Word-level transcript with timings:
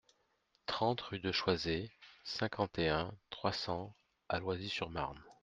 trente 0.65 0.99
rue 1.01 1.19
de 1.19 1.31
Choiset, 1.31 1.91
cinquante 2.23 2.79
et 2.79 2.89
un, 2.89 3.13
trois 3.29 3.53
cents 3.53 3.93
à 4.29 4.39
Loisy-sur-Marne 4.39 5.21